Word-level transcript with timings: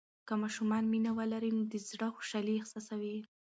که 0.27 0.33
ماشومان 0.43 0.83
مینه 0.91 1.11
ولري، 1.17 1.51
نو 1.57 1.63
د 1.71 1.75
زړه 1.89 2.07
خوشالي 2.15 2.53
احساسوي. 2.57 3.17